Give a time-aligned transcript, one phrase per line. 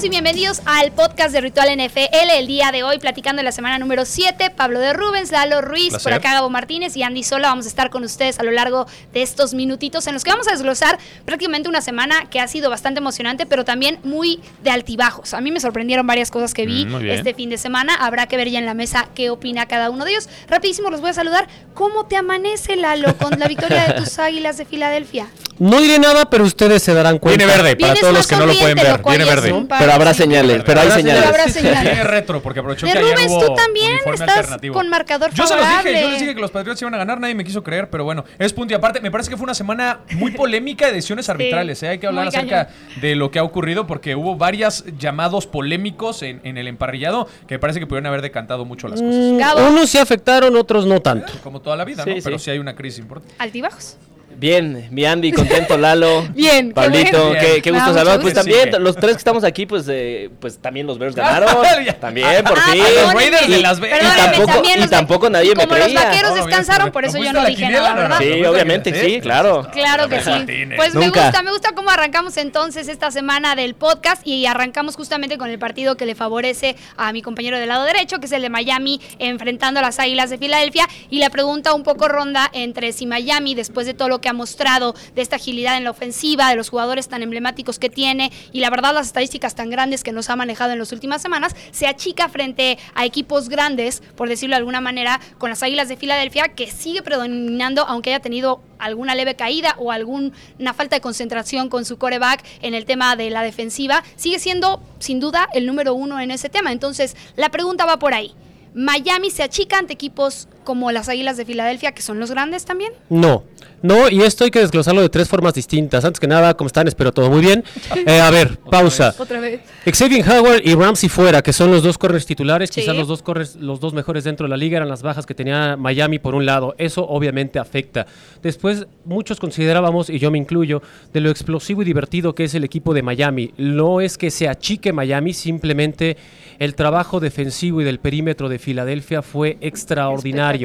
[0.00, 2.30] Saludos y bienvenidos al podcast de Ritual NFL.
[2.38, 5.90] El día de hoy, platicando de la semana número 7, Pablo de Rubens, Lalo Ruiz,
[5.90, 6.02] Placer.
[6.02, 7.48] por acá Gabo Martínez y Andy Sola.
[7.48, 10.48] Vamos a estar con ustedes a lo largo de estos minutitos en los que vamos
[10.48, 15.34] a desglosar prácticamente una semana que ha sido bastante emocionante, pero también muy de altibajos.
[15.34, 17.94] A mí me sorprendieron varias cosas que vi Mm, este fin de semana.
[17.94, 20.30] Habrá que ver ya en la mesa qué opina cada uno de ellos.
[20.48, 21.46] Rapidísimo, los voy a saludar.
[21.74, 25.26] ¿Cómo te amanece, Lalo, con la victoria de tus águilas de Filadelfia?
[25.58, 27.44] No diré nada, pero ustedes se darán cuenta.
[27.44, 29.02] Viene verde, para Vienes todos los que no lo pueden ver.
[29.04, 29.66] Viene verde.
[29.90, 31.26] Pero habrá señales, pero hay señales.
[31.26, 31.82] Habrá señales.
[31.82, 35.66] Viene retro, porque aprovechó que ayer Rubens, tú también estás con marcador Yo se los
[35.66, 38.04] dije, yo les dije que los Patriots iban a ganar, nadie me quiso creer, pero
[38.04, 39.00] bueno, es punto y aparte.
[39.00, 41.82] Me parece que fue una semana muy polémica de decisiones arbitrales.
[41.82, 41.88] ¿eh?
[41.88, 42.68] Hay que hablar acerca
[43.00, 47.54] de lo que ha ocurrido, porque hubo varios llamados polémicos en, en el emparrillado que
[47.56, 49.14] me parece que pudieron haber decantado mucho las cosas.
[49.14, 49.72] Mm.
[49.72, 51.32] Unos se afectaron, otros no tanto.
[51.42, 52.16] Como toda la vida, Sí, ¿no?
[52.22, 52.44] Pero sí.
[52.44, 53.34] sí hay una crisis importante.
[53.38, 53.96] Altibajos.
[54.40, 56.22] Bien, mi Andy, contento, Lalo.
[56.34, 57.40] Bien, qué Pablito, bueno.
[57.40, 58.20] qué, qué gusto saludar.
[58.20, 58.40] Pues gusto.
[58.40, 58.78] también, Sí.
[58.80, 61.50] los tres que estamos aquí, pues, eh, pues también los Bears ganaron.
[62.00, 62.82] También, por Ah, fin.
[62.82, 64.00] Los Raiders de Las Vegas.
[64.02, 66.04] Y tampoco, y nadie y me como los creía.
[66.04, 68.18] vaqueros descansaron, por eso ¿no yo no dije nada, ¿verdad?
[68.18, 69.68] Sí, obviamente, sí, claro.
[69.72, 70.30] Claro que sí.
[70.76, 75.36] Pues me gusta, me gusta cómo arrancamos entonces esta semana del podcast y arrancamos justamente
[75.36, 78.40] con el partido que le favorece a mi compañero del lado derecho, que es el
[78.42, 82.92] de Miami enfrentando a las Águilas de Filadelfia y la pregunta un poco ronda entre
[82.92, 86.48] si Miami después de todo lo que ha mostrado de esta agilidad en la ofensiva,
[86.48, 90.12] de los jugadores tan emblemáticos que tiene y la verdad las estadísticas tan grandes que
[90.12, 94.54] nos ha manejado en las últimas semanas, se achica frente a equipos grandes, por decirlo
[94.54, 99.14] de alguna manera, con las Águilas de Filadelfia, que sigue predominando, aunque haya tenido alguna
[99.14, 103.42] leve caída o alguna falta de concentración con su coreback en el tema de la
[103.42, 106.72] defensiva, sigue siendo sin duda el número uno en ese tema.
[106.72, 108.34] Entonces, la pregunta va por ahí.
[108.72, 112.92] Miami se achica ante equipos como las Águilas de Filadelfia, que son los grandes también.
[113.08, 113.42] No,
[113.82, 116.04] no, y esto hay que desglosarlo de tres formas distintas.
[116.04, 116.86] Antes que nada, ¿cómo están?
[116.86, 117.64] Espero todo muy bien.
[118.06, 119.12] Eh, a ver, pausa.
[119.18, 119.60] Otra vez.
[119.84, 122.80] Xavier Howard y Ramsey fuera, que son los dos corners titulares, Sí.
[122.82, 125.34] quizás los dos corners, los dos mejores dentro de la liga, eran las bajas que
[125.34, 126.74] tenía Miami por un lado.
[126.78, 128.06] Eso obviamente afecta.
[128.42, 130.82] Después, muchos considerábamos, y yo me incluyo,
[131.12, 133.52] de lo explosivo y divertido que es el equipo de Miami.
[133.58, 136.16] No es que se achique Miami, simplemente
[136.60, 140.59] el trabajo defensivo y del perímetro de Filadelfia fue extraordinario.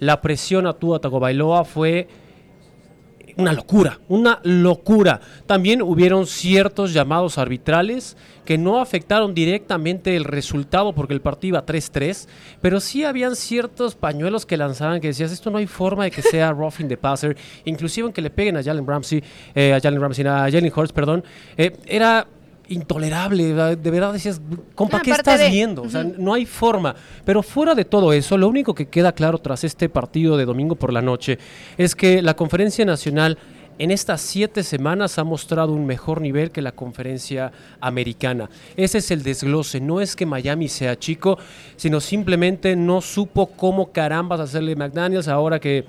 [0.00, 2.08] La presión a Tua Tagovailoa fue
[3.36, 5.20] una locura, una locura.
[5.46, 11.66] También hubieron ciertos llamados arbitrales que no afectaron directamente el resultado porque el partido iba
[11.66, 12.28] 3-3,
[12.60, 16.22] pero sí habían ciertos pañuelos que lanzaban que decías, esto no hay forma de que
[16.22, 19.22] sea roughing the passer, inclusive aunque le peguen a Jalen Ramsey,
[19.54, 21.24] eh, a Jalen Ramsey, a Jalen Hurts, perdón,
[21.56, 22.26] eh, era
[22.68, 23.76] intolerable, ¿verdad?
[23.76, 24.40] de verdad decías,
[24.74, 25.82] compa, ¿qué estás de- viendo?
[25.82, 26.94] O sea, no hay forma.
[27.24, 30.74] Pero fuera de todo eso, lo único que queda claro tras este partido de domingo
[30.74, 31.38] por la noche
[31.76, 33.38] es que la conferencia nacional
[33.76, 38.48] en estas siete semanas ha mostrado un mejor nivel que la conferencia americana.
[38.76, 39.80] Ese es el desglose.
[39.80, 41.38] No es que Miami sea chico,
[41.76, 45.84] sino simplemente no supo cómo carambas hacerle McDaniels ahora que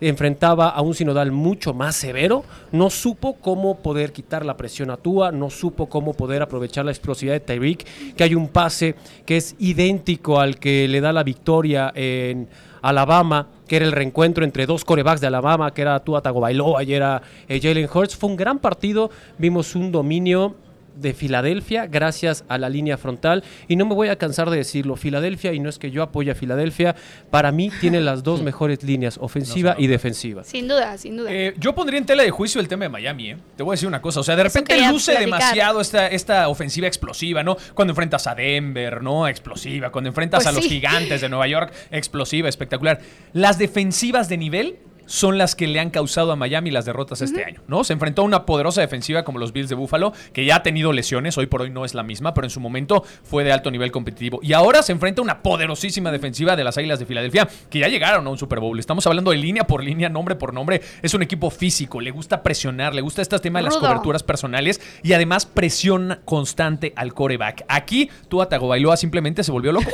[0.00, 4.96] enfrentaba a un sinodal mucho más severo, no supo cómo poder quitar la presión a
[4.96, 9.36] Tua, no supo cómo poder aprovechar la explosividad de Tyreek, que hay un pase que
[9.36, 12.48] es idéntico al que le da la victoria en
[12.82, 16.94] Alabama, que era el reencuentro entre dos corebacks de Alabama, que era Tua Tagovailoa y
[16.94, 18.16] era eh, Jalen Hurts.
[18.16, 20.54] Fue un gran partido, vimos un dominio
[20.96, 24.96] de Filadelfia gracias a la línea frontal y no me voy a cansar de decirlo,
[24.96, 26.96] Filadelfia y no es que yo apoye a Filadelfia,
[27.30, 30.44] para mí tiene las dos mejores líneas, ofensiva y defensiva.
[30.44, 31.32] Sin duda, sin duda.
[31.32, 33.36] Eh, yo pondría en tela de juicio el tema de Miami, ¿eh?
[33.56, 34.20] Te voy a decir una cosa.
[34.20, 35.40] O sea, de repente luce platicar.
[35.40, 37.56] demasiado esta, esta ofensiva explosiva, ¿no?
[37.74, 39.28] Cuando enfrentas a Denver, ¿no?
[39.28, 39.90] Explosiva.
[39.90, 43.00] Cuando enfrentas Pues a los gigantes de Nueva York, explosiva, espectacular.
[43.32, 44.76] Las defensivas de nivel
[45.06, 47.84] son las que le han causado a Miami las derrotas este año, ¿no?
[47.84, 50.92] Se enfrentó a una poderosa defensiva como los Bills de Buffalo, que ya ha tenido
[50.92, 53.70] lesiones, hoy por hoy no es la misma, pero en su momento fue de alto
[53.70, 54.40] nivel competitivo.
[54.42, 57.88] Y ahora se enfrenta a una poderosísima defensiva de las Águilas de Filadelfia, que ya
[57.88, 58.78] llegaron a un Super Bowl.
[58.78, 60.82] Estamos hablando de línea por línea, nombre por nombre.
[61.02, 63.88] Es un equipo físico, le gusta presionar, le gusta este tema de las Rudo.
[63.88, 67.64] coberturas personales y además presión constante al coreback.
[67.68, 69.90] Aquí Tua Tagovailoa simplemente se volvió loco.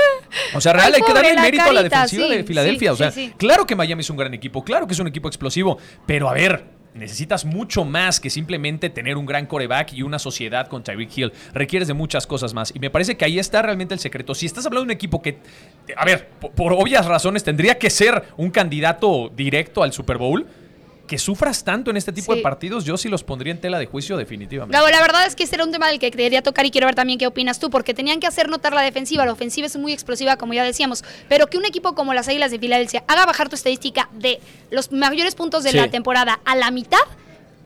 [0.54, 2.90] O sea, real, Ay, hay que darle el mérito a la defensiva sí, de Filadelfia.
[2.90, 3.32] sí, o sea, sí.
[3.36, 6.32] claro que Miami es un gran equipo, claro que es un equipo explosivo, pero a
[6.32, 6.64] ver,
[6.94, 11.32] necesitas mucho más que simplemente tener un gran coreback y una sociedad con Tyreek Hill.
[11.54, 12.72] Requieres de muchas cosas más.
[12.74, 14.34] Y me parece que ahí está realmente el secreto.
[14.34, 15.38] Si estás hablando de un equipo que,
[15.96, 20.46] a ver, por, por obvias razones tendría que ser un candidato directo al Super Bowl,
[21.12, 22.38] que sufras tanto en este tipo Sí.
[22.38, 24.74] de partidos, yo sí los pondría en tela de juicio definitivamente.
[24.74, 26.86] Gabo, la verdad es que ese era un tema del que quería tocar y quiero
[26.86, 29.26] ver también qué opinas tú, porque tenían que hacer notar la defensiva.
[29.26, 32.50] La ofensiva es muy explosiva, como ya decíamos, pero que un equipo como las Águilas
[32.50, 35.76] de Filadelfia haga bajar tu estadística de los mayores puntos de Sí.
[35.76, 36.96] la temporada a la mitad,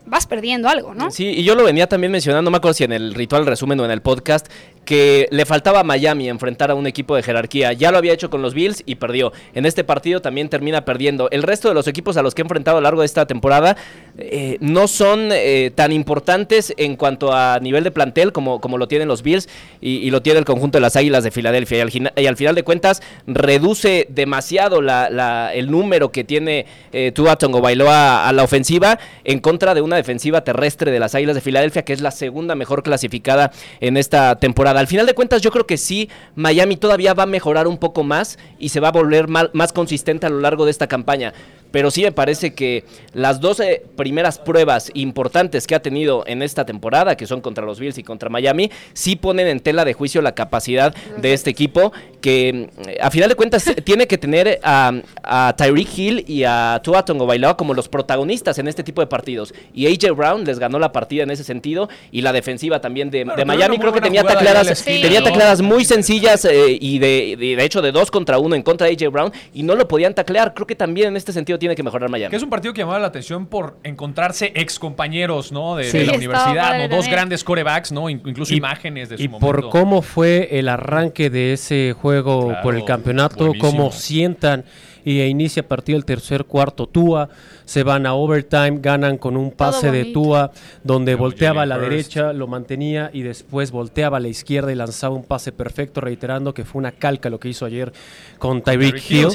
[0.07, 1.11] vas perdiendo algo, ¿no?
[1.11, 3.79] Sí, y yo lo venía también mencionando, no me acuerdo si en el ritual resumen
[3.79, 4.47] o en el podcast,
[4.85, 7.73] que le faltaba a Miami enfrentar a un equipo de jerarquía.
[7.73, 9.33] Ya lo había hecho con los Bills y perdió.
[9.53, 11.27] En este partido también termina perdiendo.
[11.29, 13.25] El resto de los equipos a los que ha enfrentado a lo largo de esta
[13.27, 13.75] temporada
[14.17, 18.87] eh, no son eh, tan importantes en cuanto a nivel de plantel como, como lo
[18.87, 19.49] tienen los Bills
[19.81, 21.85] y, lo tiene el conjunto de las Águilas de Filadelfia.
[22.15, 27.35] Y al, final de cuentas reduce demasiado la- la- el número que tiene eh, Tua
[27.35, 31.83] Tagovailoa a la ofensiva en contra de una defensiva terrestre de las Águilas de Filadelfia,
[31.83, 33.51] que es la segunda mejor clasificada
[33.81, 34.79] en esta temporada.
[34.79, 38.03] Al final de cuentas, yo creo que sí, Miami todavía va a mejorar un poco
[38.03, 41.33] más y se va a volver más consistente a lo largo de esta campaña.
[41.71, 42.83] Pero sí me parece que
[43.13, 47.79] las 12 primeras pruebas importantes que ha tenido en esta temporada, que son contra los
[47.79, 51.91] Bills y contra Miami, sí ponen en tela de juicio la capacidad de este equipo,
[52.21, 54.93] que mm, a final de cuentas tiene que tener a,
[55.23, 59.53] a Tyreek Hill y a Tua Tagovailoa como los protagonistas en este tipo de partidos.
[59.73, 63.23] Y AJ Brown les ganó la partida en ese sentido y la defensiva también de,
[63.23, 67.35] Claro, de pero Miami creo que tenía tacleadas, esquina, tenía muy sencillas eh, y de,
[67.37, 69.87] de, de hecho de dos contra uno en contra de AJ Brown y no lo
[69.87, 70.53] podían taclear.
[70.53, 72.29] Creo que también en este sentido tiene que mejorar Miami.
[72.29, 75.75] Que es un partido que llamaba la atención por encontrarse ex compañeros, ¿no?
[75.75, 75.99] De, Sí.
[75.99, 76.95] de la universidad, ¿no?
[76.95, 78.09] Dos grandes corebacks, ¿no?
[78.09, 79.45] In- Incluso Y- imágenes de su Y momento.
[79.45, 83.71] por cómo fue el arranque de ese juego Claro, por el campeonato, buenísimo.
[83.71, 84.65] cómo sientan
[85.09, 87.29] y inicia a partir del tercer cuarto Tua,
[87.63, 90.03] se van a overtime, ganan con un pase de.
[90.13, 90.51] Tua
[90.83, 95.15] donde volteaba a la derecha, lo mantenía y después volteaba a la izquierda y lanzaba
[95.15, 97.93] un pase perfecto, reiterando que fue una calca lo que hizo ayer
[98.37, 99.27] con Tyreek Hill,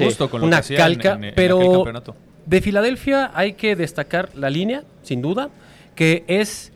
[0.47, 1.85] una calca, en- en aquel pero
[2.45, 5.49] de Filadelfia hay que destacar la línea, sin duda,
[5.95, 6.72] que es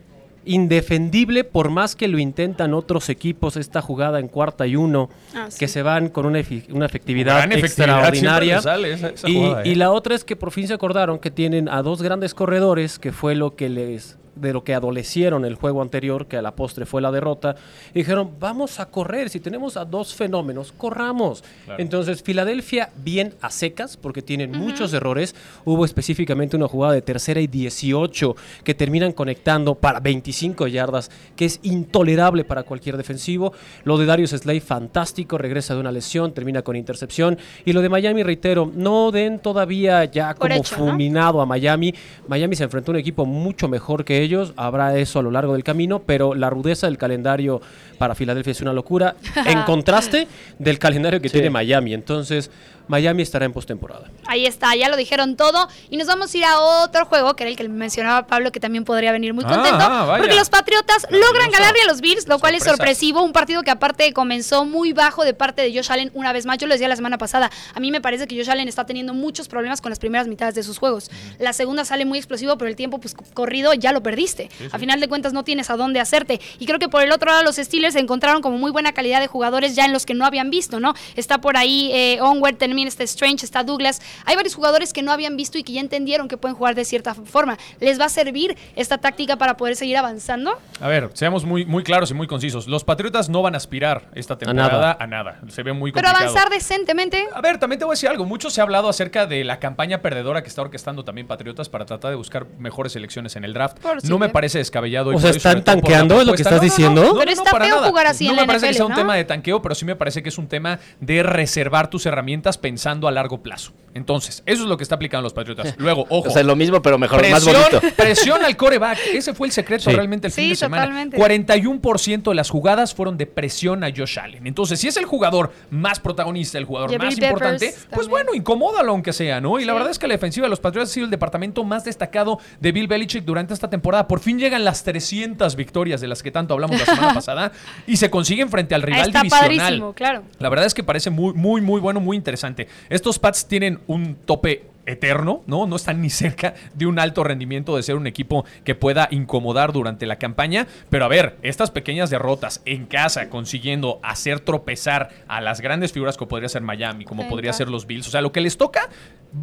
[0.46, 5.46] indefendible por más que lo intentan otros equipos esta jugada en cuarta y uno Ah,
[5.50, 5.58] sí.
[5.58, 9.14] que se van con una, efi- una efectividad, Gran efectividad extraordinaria siempre le sale esa-
[9.14, 9.68] esa y, jugada, ¿eh?
[9.68, 12.98] y la otra es que por fin se acordaron que tienen a dos grandes corredores
[12.98, 16.54] que fue lo que les de lo que adolecieron el juego anterior, que a la
[16.54, 17.56] postre fue la derrota,
[17.92, 21.42] y dijeron, vamos a correr, si tenemos a dos fenómenos, corramos.
[21.64, 21.82] Claro.
[21.82, 25.34] Entonces, Filadelfia bien a secas, porque tienen muchos errores.
[25.64, 31.46] Hubo específicamente una jugada de tercera y 18 que terminan conectando para 25 yardas, que
[31.46, 33.52] es intolerable para cualquier defensivo.
[33.84, 37.38] Lo de Darius Slay, fantástico, regresa de una lesión, termina con intercepción.
[37.64, 40.86] Y lo de Miami, reitero, no den todavía ya como hecho, ¿no?
[40.86, 41.94] fulminado a Miami.
[42.28, 44.25] Miami se enfrentó a un equipo mucho mejor que ellos,
[44.56, 47.60] habrá eso a lo largo del camino, pero la rudeza del calendario
[47.98, 49.16] para Filadelfia es una locura,
[49.46, 50.28] en contraste
[50.58, 51.34] del calendario que Sí.
[51.34, 51.94] tiene Miami.
[51.94, 52.50] Entonces,
[52.88, 54.08] Miami estará en postemporada.
[54.28, 55.68] Ahí está, ya lo dijeron todo.
[55.90, 58.60] Y nos vamos a ir a otro juego, que era el que mencionaba Pablo, que
[58.60, 59.78] también podría venir muy Ah, contento.
[59.80, 63.22] ah, porque los Patriotas logran ganarle a los Bills, lo cual es sorpresivo.
[63.22, 66.58] Un partido que aparte comenzó muy bajo de parte de Josh Allen una vez más.
[66.58, 67.50] Yo lo decía la semana pasada.
[67.74, 70.54] A mí me parece que Josh Allen está teniendo muchos problemas con las primeras mitades
[70.54, 71.10] de sus juegos.
[71.40, 74.48] La segunda sale muy explosivo, pero el tiempo pues, corrido ya lo perdiste.
[74.70, 76.40] A final de cuentas no tienes a dónde hacerte.
[76.60, 79.26] Y creo que por el otro lado los Steelers encontraron como muy buena calidad de
[79.28, 80.94] jugadores ya en los que no habían visto, ¿no?
[81.14, 84.00] Está por ahí eh, Onward, también está Strange, está Douglas.
[84.24, 86.84] Hay varios jugadores que no habían visto y que ya entendieron que pueden jugar de
[86.84, 87.58] cierta forma.
[87.80, 90.58] ¿Les va a servir esta táctica para poder seguir avanzando?
[90.80, 92.66] A ver, seamos muy, muy claros y muy concisos.
[92.66, 95.40] Los Patriotas no van a aspirar esta temporada a nada.
[95.48, 96.30] Se ve muy Pero complicado.
[96.30, 97.26] avanzar decentemente.
[97.34, 98.24] A ver, también te voy a decir algo.
[98.24, 101.84] Mucho se ha hablado acerca de la campaña perdedora que está orquestando también Patriotas para
[101.86, 103.78] tratar de buscar mejores elecciones en el draft.
[103.78, 105.12] Por no sí, me parece descabellado.
[105.12, 107.14] y O sea, ¿están tanqueando, es lo que estás diciendo?
[107.18, 107.88] Pero está para feo nada.
[107.88, 108.96] jugar así no en me la parece que sea un ¿no?
[108.98, 112.58] tema de tanqueo, pero sí me parece que es un tema de reservar tus herramientas
[112.58, 113.72] pensando a largo plazo.
[113.94, 115.74] Entonces, eso es lo que está aplicando los Patriotas.
[115.78, 116.28] Luego, ojo.
[116.28, 117.80] O sea, lo mismo, pero mejor, más Presión, bonito.
[117.96, 118.98] presión al coreback.
[119.14, 119.96] Ese fue el secreto Sí.
[119.96, 120.82] realmente el fin de semana.
[120.84, 121.16] totalmente.
[121.16, 124.46] 41% de las jugadas fueron de presión a Josh Allen.
[124.46, 128.10] Entonces, si es el jugador más protagonista, el jugador más importante, pues también.
[128.10, 129.58] bueno, incomódalo aunque sea, ¿no?
[129.58, 131.84] Y la verdad es que la defensiva de los Patriotas ha sido el departamento más
[131.84, 134.06] destacado de Bill Belichick durante esta temporada.
[134.08, 137.52] Por fin llegan las 300 victorias de las que tanto hablamos la semana pasada
[137.86, 139.58] y se consiguen frente al rival está divisional.
[139.58, 140.22] padrísimo, claro.
[140.38, 142.68] La verdad es que parece muy, muy, muy bueno, muy interesante.
[142.88, 145.66] Estos Pats tienen un tope eterno, ¿no?
[145.66, 149.72] No están ni cerca de un alto rendimiento de ser un equipo que pueda incomodar
[149.72, 150.66] durante la campaña.
[150.88, 156.16] Pero a ver, estas pequeñas derrotas en casa, consiguiendo hacer tropezar a las grandes figuras
[156.16, 158.08] como podría ser Miami, como podría ser los Bills.
[158.08, 158.88] O sea, lo que les toca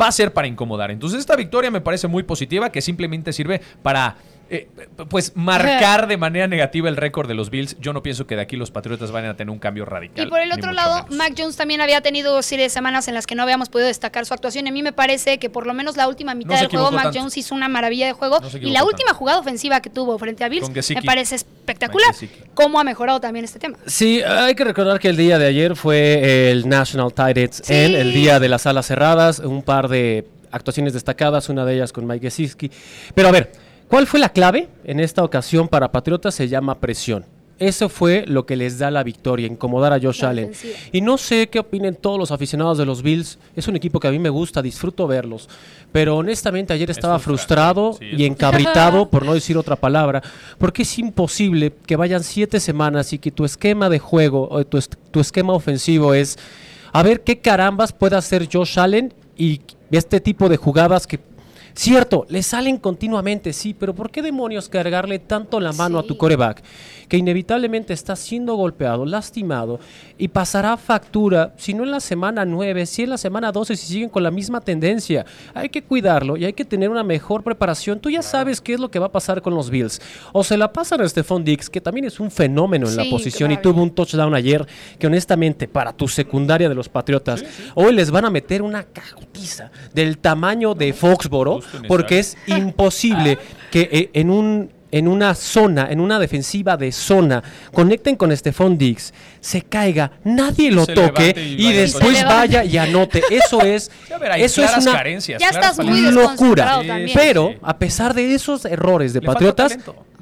[0.02, 0.92] va a ser para incomodar.
[0.92, 4.16] Entonces esta victoria me parece muy positiva, que simplemente sirve para
[4.58, 4.68] eh,
[5.10, 7.76] pues marcar de manera negativa el récord de los Bills.
[7.80, 10.28] Yo no pienso que de aquí los Patriotas vayan a tener un cambio radical.
[10.28, 11.16] Y por el otro lado, menos.
[11.18, 14.26] Mac Jones también había tenido series de semanas en las que no habíamos podido destacar
[14.26, 14.68] su actuación.
[14.68, 17.04] A mí me parece que por lo menos la última mitad No del juego, Mac
[17.06, 17.20] tanto.
[17.20, 18.40] Jones hizo una maravilla de juego.
[18.40, 18.86] No y la tanto.
[18.88, 22.14] última jugada ofensiva que tuvo frente a Bills me parece espectacular.
[22.54, 23.78] Cómo ha mejorado también este tema.
[23.88, 27.74] Sí, hay que recordar que el día de ayer fue el National Tight Ends Sí.
[27.74, 31.92] End, el día de las alas cerradas, un par de actuaciones destacadas, una de ellas
[31.92, 32.70] con Mike Gesicki.
[33.16, 33.52] Pero a ver,
[33.94, 36.34] ¿cuál fue la clave en esta ocasión para Patriotas?
[36.34, 37.26] Se llama presión.
[37.60, 40.52] Eso fue lo que les da la victoria, incomodar a Josh La Allen.
[40.92, 43.38] Y no sé qué opinen todos los aficionados de los Bills.
[43.56, 45.48] Es un equipo que a mí me gusta, disfruto verlos.
[45.92, 50.24] Pero honestamente ayer estaba frustrado Sí, y encabritado, por no decir otra palabra,
[50.58, 54.80] porque es imposible que vayan siete semanas y que tu esquema de juego o tu,
[54.80, 56.40] es- tu esquema ofensivo es
[56.92, 61.20] a ver qué carambas puede hacer Josh Allen y este tipo de jugadas que,
[61.82, 66.18] cierto, le salen continuamente, sí, pero ¿por qué demonios cargarle tanto la mano a tu
[66.18, 66.64] coreback?
[67.08, 69.80] Que inevitablemente está siendo golpeado, lastimado
[70.18, 73.88] y pasará factura, si no en la semana 9, si en la semana 12, si
[73.88, 75.26] siguen con la misma tendencia.
[75.54, 78.00] Hay que cuidarlo y hay que tener una mejor preparación.
[78.00, 80.02] Tú ya sabes qué es lo que va a pasar con los Bills.
[80.32, 83.52] O se la pasan a Stephon Dix, que también es un fenómeno en la posición
[83.52, 84.66] y tuvo un touchdown ayer
[85.00, 87.44] que honestamente para tu secundaria de los Patriotas,
[87.76, 91.62] hoy les van a meter una cagotiza del tamaño de Foxboro.
[91.88, 93.38] Porque es imposible
[93.72, 97.44] que eh, en un en una zona, en una defensiva de zona,
[97.74, 103.24] conecten con Stephon Diggs, se caiga, nadie lo Se toque y después vaya y anote.
[103.32, 103.90] Eso es,
[104.38, 105.42] eso es claras una carencias.
[105.42, 106.80] Ya estás muy locura.
[107.16, 107.58] Pero Sí.
[107.64, 109.76] a pesar de esos errores de Le Patriotas,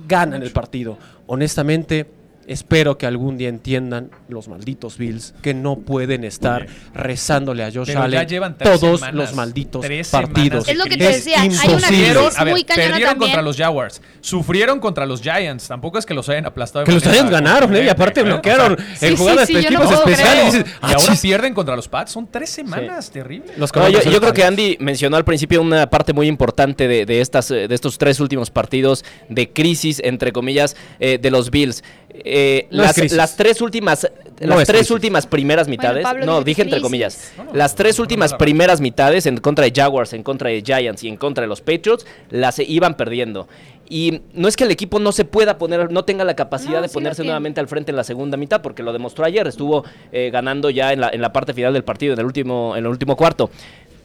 [0.07, 0.97] ganan el partido.
[1.27, 2.07] Honestamente,
[2.47, 6.71] espero que algún día entiendan los malditos Bills que no pueden estar Oye.
[6.93, 10.67] rezándole a Josh Pero ya Allen llevan tres todos semanas, los malditos tres partidos.
[10.67, 11.25] Es lo que te crisis.
[11.25, 13.17] decía, hay una muy cañona perdieron también.
[13.17, 16.85] contra los Jaguars, sufrieron contra los Giants, tampoco es que los hayan aplastado.
[16.85, 17.85] Que los Giants ganaron, ¿eh?
[17.85, 20.55] Y aparte bloquearon sea, en Sí, jugadas sí, sí, no equipos puedo especiales.
[20.55, 21.21] y "Ah, ahora chis".
[21.21, 23.53] pierden contra los Pats, son tres semanas, terrible.
[23.57, 27.21] Los No, yo, creo que Andy mencionó al principio una parte muy importante de, de
[27.21, 31.83] estas, eh, de estos tres últimos partidos de crisis, entre comillas, eh, de los Bills.
[32.13, 34.91] Eh, No las, las tres últimas, No las es tres crisis.
[34.91, 39.65] últimas primeras mitades, no, dije entre comillas, No, las tres últimas primeras mitades en contra
[39.65, 43.47] de Jaguars, en contra de Giants y en contra de los Patriots, las iban perdiendo.
[43.89, 46.81] Y no es que el equipo no se pueda poner, no tenga la capacidad No,
[46.83, 49.83] de sí ponerse nuevamente al frente en la segunda mitad, porque lo demostró ayer, estuvo
[50.13, 52.85] eh, ganando ya en la, en la parte final del partido, en el último, en
[52.85, 53.49] el último cuarto.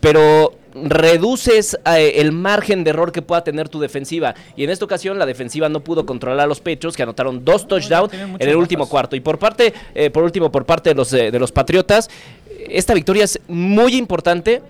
[0.01, 0.53] Pero
[0.85, 4.35] reduces eh, el margen de error que pueda tener tu defensiva.
[4.57, 7.67] Y en esta ocasión la defensiva no pudo controlar a los pechos, que anotaron dos
[7.67, 9.17] touchdowns en el último cuarto.
[9.17, 12.11] Y por parte, eh, por último, por parte de los, eh, de los Patriotas,
[12.69, 14.63] esta victoria es muy importante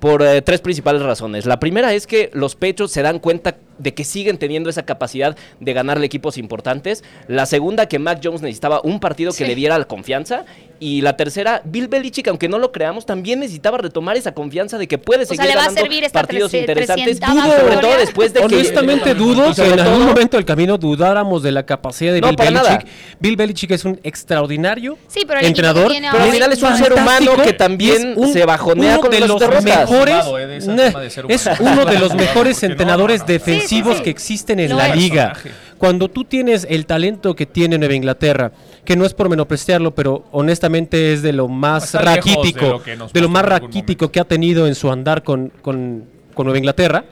[0.00, 1.46] por tres principales razones.
[1.46, 5.36] La primera es que los Patriots se dan cuenta de que siguen teniendo esa capacidad
[5.60, 7.02] de ganarle equipos importantes.
[7.28, 10.44] La segunda, que Mac Jones necesitaba un partido que le diera la confianza.
[10.78, 14.88] Y la tercera, Bill Belichick, aunque no lo creamos, también necesitaba retomar esa confianza de
[14.88, 17.20] que puede O sea, seguir le va a ganando servir esta partidos trece- interesantes.
[17.20, 18.46] Dudo, sobre todo después de que...
[18.46, 22.28] Honestamente dudo y que en algún momento del camino dudáramos de la capacidad de No,
[22.28, 22.68] Bill para nada.
[22.70, 22.92] Belichick.
[23.20, 25.90] Bill Belichick es un extraordinario Sí, pero el equipo que entrenador.
[25.90, 29.10] tiene Pero al final es un ser humano que también un- se bajonea uno con
[29.10, 33.26] de los mejores, Sumado, eh, de Nah, es uno de los mejores entrenadores no,
[33.68, 34.96] Sí, sí, que existen en Lo la es.
[34.96, 35.32] liga.
[35.78, 38.52] Cuando tú tienes el talento que tiene Nueva Inglaterra,
[38.84, 42.90] que no es por menospreciarlo, pero honestamente es de lo más de raquítico, lo que
[42.92, 44.12] de lo mostró más raquítico momento.
[44.12, 46.04] que ha tenido en su andar con, con-
[46.34, 47.04] con Nueva Inglaterra,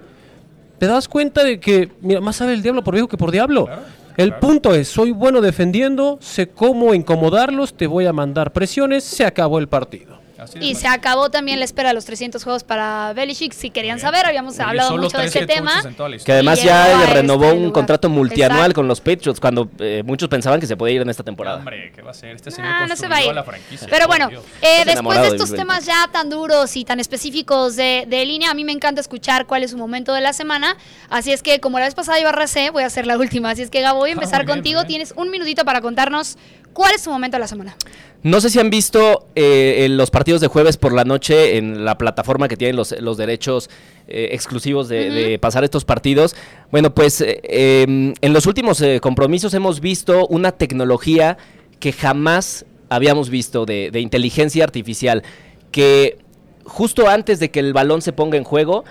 [0.79, 3.67] te das cuenta de que, mira, más sabe el diablo por viejo que por diablo.
[3.67, 3.83] Claro,
[4.17, 4.41] el claro.
[4.41, 9.59] punto es, soy bueno defendiendo, sé cómo incomodarlos, te voy a mandar presiones, se acabó
[9.59, 10.20] el partido.
[10.41, 10.79] Así Y ¿no?
[10.81, 13.53] se acabó también la espera de los 300 juegos para Belichick.
[13.53, 14.07] Si querían Bien.
[14.07, 15.83] saber, habíamos hablado mucho de ese coaches tema.
[16.25, 17.73] Que además ya a le renovó este un lugar.
[17.75, 18.75] contrato multianual Exacto.
[18.77, 21.59] con los Patriots cuando eh, muchos pensaban que se podía ir en esta temporada.
[21.59, 22.35] Hombre, ¿qué va a ser?
[22.37, 23.35] Este señor Ah, no se va a construyó ir.
[23.35, 23.89] la franquicia.
[23.91, 24.29] Pero bueno,
[24.63, 28.55] eh, después de estos temas ya tan duros y tan específicos de, de línea, a
[28.55, 30.77] mí me encanta escuchar cuál es su momento de la semana.
[31.09, 33.51] Así es que, como la vez pasada yo arrasé, voy a hacer la última.
[33.51, 34.85] Así es que, Gabo, voy a Ah, empezar bien, contigo.
[34.85, 36.37] Tienes un minutito para contarnos
[36.73, 37.77] cuál es su momento de la semana.
[38.23, 41.85] No sé si han visto eh, en los partidos de jueves por la noche en
[41.85, 43.71] la plataforma que tienen los, los derechos
[44.09, 46.37] eh, exclusivos de, pasar estos partidos.
[46.71, 51.39] Bueno, pues eh, em, en los últimos compromisos hemos visto una tecnología
[51.79, 55.23] que jamás habíamos visto de, de inteligencia artificial,
[55.71, 56.19] que
[56.65, 58.85] justo antes de que el balón se ponga en juego,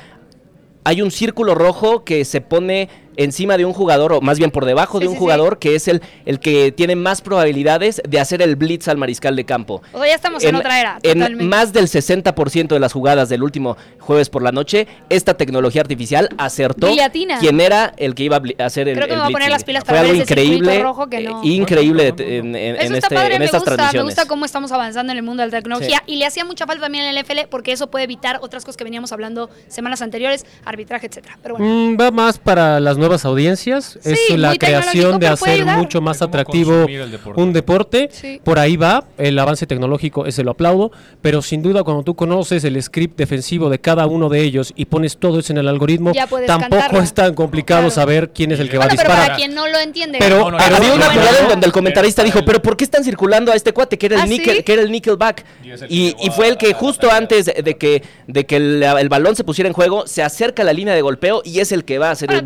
[0.83, 4.65] hay un círculo rojo que se pone encima de un jugador, o más bien por
[4.65, 5.19] debajo Sí, de un sí, sí.
[5.19, 9.35] jugador que es el, el que tiene más probabilidades de hacer el blitz al mariscal
[9.35, 9.81] de campo.
[9.93, 10.99] O sea, ya estamos en, otra era.
[11.03, 11.43] en totalmente.
[11.45, 16.29] más del 60% de las jugadas del último jueves por la noche, esta tecnología artificial
[16.37, 17.39] acertó Y le atina.
[17.39, 19.49] quién era el que iba a hacer el Creo que el me voy a poner
[19.49, 22.31] las pilas Fue para ver algo ese circuito increíble, rojo que no- eh, increíble Bueno,
[22.31, 24.71] en, en- Eso en está este- padre, en me estas gusta, me gusta cómo estamos
[24.71, 27.23] avanzando en el mundo de la tecnología y le hacía mucha falta también en el
[27.25, 31.37] NFL porque eso puede evitar otras cosas que veníamos hablando semanas anteriores, arbitraje, etcétera.
[31.41, 33.97] Pero bueno, Mm, va más para las nuevas audiencias.
[34.01, 37.41] Sí, es la creación de hacer mucho más atractivo deporte.
[37.41, 38.09] un deporte.
[38.11, 38.41] Sí.
[38.43, 39.03] Por ahí va.
[39.17, 40.91] El avance tecnológico, ese lo aplaudo.
[41.21, 44.85] Pero sin duda, cuando tú conoces el script defensivo de cada uno de ellos y
[44.85, 47.03] pones todo eso en el algoritmo, tampoco cantarla.
[47.03, 47.91] es tan complicado Claro.
[47.91, 49.27] saber quién es el que va a bueno pero disparar.
[49.27, 50.17] para quien no lo entiende.
[50.19, 52.75] Pero- No, no, pero- Había no, una jugada en donde el comentarista dijo, pero ¿por
[52.77, 54.63] qué están circulando a este cuate que era el ¿Ah, níquel, sí?
[54.63, 55.45] que era el nickelback?
[55.63, 59.09] Y el Y, y fue el que justo antes de que, de que el, el
[59.09, 61.83] balón se pusiera en juego, se acerca a la línea de golpeo y es el
[61.85, 62.43] que va a hacer Bueno, el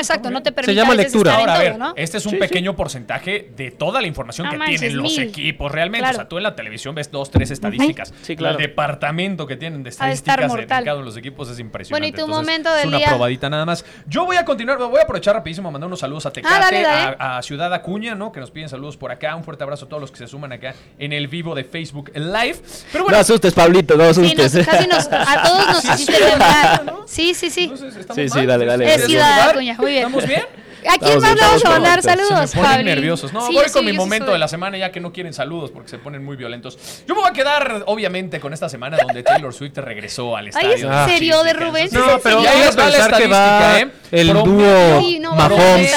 [0.00, 1.30] exacto no te permite llama a veces lectura.
[1.32, 1.94] estar en Ahora, a ver, todo, ¿no?
[1.96, 5.20] este es un pequeño porcentaje de toda la información No que manches, tienen los mil.
[5.28, 6.00] equipos realmente.
[6.02, 6.16] Claro.
[6.16, 8.12] O sea, tú en la televisión ves dos, tres estadísticas.
[8.22, 8.56] Sí, claro.
[8.58, 10.78] El departamento que tienen de Ha de estadísticas mortal.
[10.78, 11.92] dedicado en los equipos es impresionante.
[11.92, 13.08] Bueno, y tu Entonces, momento es del una día.
[13.08, 13.84] probadita nada más.
[14.06, 16.60] Yo voy a continuar, voy a aprovechar rapidísimo a mandar unos saludos a Tecate, Ah,
[16.60, 17.16] dale, dale.
[17.18, 18.32] A, a Ciudad Acuña, ¿no?
[18.32, 19.34] Que nos piden saludos por acá.
[19.36, 22.10] Un fuerte abrazo a todos los que se suman acá en el vivo de Facebook
[22.14, 22.56] Live.
[22.92, 24.54] Pero No bueno, asustes, Pablito, no Sí, asustes.
[24.54, 26.92] nos- casi nos, a todos nos hiciste temblar.
[27.06, 27.64] Sí, sí, sí.
[27.64, 28.84] entonces, ¿estamos Sí, sí, dale, dale.
[28.84, 29.50] Es ¿Quieres Ciudad?
[29.50, 30.04] Acuña, muy bien.
[30.06, 30.42] ¿Estamos bien?
[30.84, 32.84] ¿A quién más vamos a mandar saludos, Se me ponen Fabri?
[32.84, 33.32] nerviosos.
[33.32, 34.32] No, Sí, voy con mi momento soy.
[34.32, 36.76] de la semana ya que no quieren saludos porque se ponen muy violentos.
[37.06, 40.48] Yo me voy a quedar, obviamente, con esta semana donde Taylor Swift regresó al Ay,
[40.48, 40.74] estadio.
[40.74, 41.88] ¿es de serio de Rubén?
[41.92, 43.46] No, pero Y ahí vamos les a va la pensar que va
[43.78, 44.20] estadística, ¿eh?
[44.20, 45.92] el dúo Sí, no, Mahomes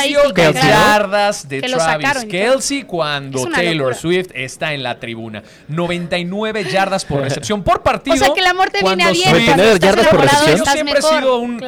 [0.54, 2.26] yardas de Que Travis.
[2.30, 3.96] Kelsey cuando Es Taylor locura.
[3.96, 5.42] Swift está en la tribuna.
[5.68, 8.16] 99 yardas por recepción por partido.
[8.16, 9.30] O sea que el amor te viene cuando a bien.
[9.32, 10.58] suena- Nueve cuando estás yardas por recepción.
[10.58, 11.60] Yo siempre he sido un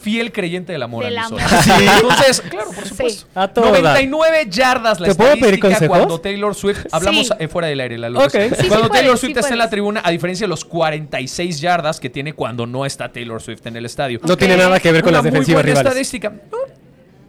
[0.00, 1.04] fiel creyente del amor.
[1.04, 1.40] Del amor.
[1.62, 1.70] Sí.
[1.94, 3.26] Entonces, claro, por supuesto.
[3.34, 3.68] A toda.
[3.70, 5.88] 99 yardas la ¿Te puedo pedir consejos?
[5.96, 7.32] cuando Taylor Swift hablamos Sí.
[7.38, 8.20] eh, fuera del aire, Lalo.
[8.24, 8.30] Ok.
[8.32, 11.60] Sí, sí cuando Taylor sí Swift está en la tribuna, a diferencia de los 46
[11.60, 14.20] yardas que tiene cuando no está Taylor Swift en el estadio.
[14.24, 15.90] No tiene nada que ver con Una las muy defensivas buena rivales.
[15.90, 16.30] estadística.
[16.30, 16.58] No,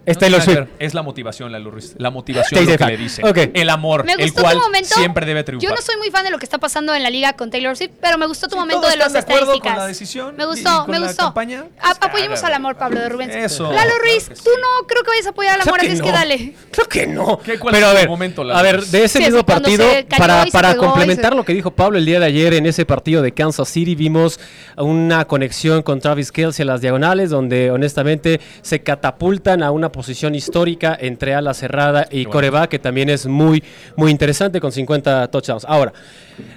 [0.06, 0.60] no Taylor Swift.
[0.80, 1.96] Es la motivación, Lalo Ruiz.
[1.98, 3.22] La motivación lo que le dice.
[3.54, 4.96] El amor, Me el gustó cual tu momento.
[4.96, 5.70] siempre debe triunfar.
[5.70, 7.76] Yo no soy muy fan de lo que está pasando en la liga con Taylor
[7.78, 9.74] Swift, pero me gustó tu Sí, momento ¿todos de las están de acuerdo estadísticas.
[9.74, 11.24] con la decisión me gustó, y con me la gustó.
[11.26, 11.66] campaña?
[11.80, 13.30] A- Pues apoyemos al amor, Pablo de Rubén.
[13.32, 14.44] Eso, Lalo claro Ruiz, que sí.
[14.44, 16.54] tú no creo que vayas a apoyar al amor, Claro así que es que dale.
[16.72, 17.40] Creo que no.
[17.40, 18.60] ¿Qué- cuál Pero es a ver, momento, Lalo?
[18.60, 19.86] a ver, de ese Sí, mismo partido,
[20.52, 23.34] para, complementar se- lo que dijo Pablo el día de ayer en ese partido de
[23.34, 24.40] Kansas City, vimos
[24.78, 30.36] una conexión con Travis Kelsey a las diagonales, donde honestamente se catapultan a una posición
[30.36, 33.64] histórica entre ala cerrada y coreback, que también es muy,
[33.96, 35.66] muy interesante con 50 touchdowns.
[35.66, 35.94] Ahora,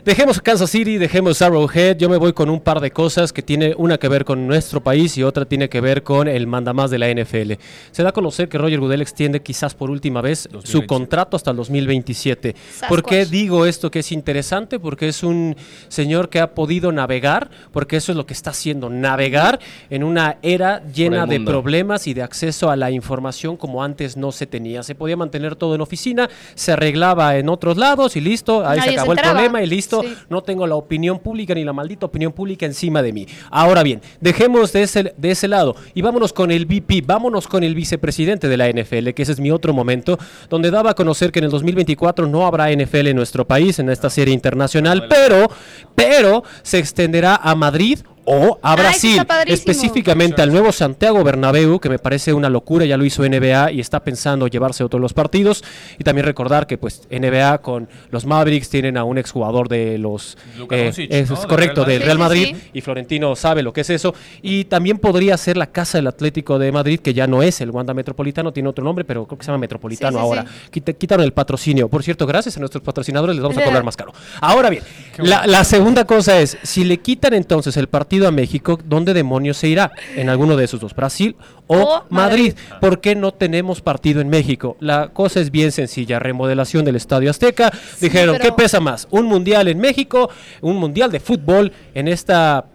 [0.04, 3.74] dejemos Kansas City, dejemos Arrowhead, yo me voy con un par de cosas que tiene
[3.76, 6.98] una que ver con nuestro país y otra tiene que ver con el mandamás de
[6.98, 7.52] la NFL.
[7.90, 10.86] Se da a conocer que Roger Goodell extiende quizás por última vez su 2027.
[10.86, 12.54] contrato hasta el 2027.
[12.54, 12.88] Sasquatch.
[12.88, 14.78] ¿Por qué digo esto que es interesante?
[14.78, 15.56] Porque es un
[15.88, 20.38] señor que ha podido navegar, porque eso es lo que está haciendo, navegar en una
[20.42, 24.82] era llena de problemas y de acceso a la información como antes no se tenía.
[24.82, 28.82] Se podía mantener todo en oficina, se arreglaba en otros lados y listo, ahí Nadie
[28.82, 30.14] se se acabó el problema y listo, Sí.
[30.28, 33.26] no tengo la opinión pública ni la maldita opinión pública encima de mí.
[33.50, 37.62] Ahora bien, dejemos de ese, de ese lado y vámonos con el VP, vámonos con
[37.64, 41.32] el vicepresidente de la NFL, que ese es mi otro momento, donde daba a conocer
[41.32, 45.50] que en el 2024 no habrá NFL en nuestro país, en esta serie internacional, pero,
[45.94, 51.98] pero se extenderá a Madrid o a Brasil, específicamente al nuevo Santiago Bernabéu, que me
[51.98, 55.62] parece una locura, ya lo hizo NBA y está pensando llevarse otros los partidos.
[55.98, 60.36] Y también recordar que pues NBA con los Mavericks tienen a un exjugador de los...
[60.70, 61.34] Eh, Doncic, es, ¿no?
[61.34, 62.04] es Del correcto, Real del Madrid.
[62.06, 62.70] Real Madrid, sí, sí.
[62.74, 64.14] y Florentino sabe lo que es eso.
[64.42, 67.70] Y también podría ser la casa del Atlético de Madrid, que ya no es el
[67.70, 70.42] Wanda Metropolitano, tiene otro nombre, pero creo que se llama Metropolitano Sí, sí, ahora.
[70.46, 70.70] sí.
[70.70, 71.88] Quita- quitaron el patrocinio.
[71.88, 74.12] Por cierto, gracias a nuestros patrocinadores les vamos a cobrar más caro.
[74.40, 74.82] Ahora bien,
[75.18, 79.56] la, la segunda cosa es, si le quitan entonces el partido a México, ¿dónde demonios
[79.56, 79.90] se irá?
[80.16, 81.34] En alguno de esos dos, Brasil
[81.66, 82.54] o, O Madrid.
[82.54, 82.78] Madrid.
[82.80, 84.76] ¿Por qué no tenemos partido en México?
[84.80, 87.72] La cosa es bien sencilla, remodelación del Estadio Azteca.
[88.00, 89.08] Dijeron, pero- ¿qué pesa más?
[89.10, 90.30] ¿Un mundial en México?
[90.60, 92.66] ¿Un mundial de fútbol en esta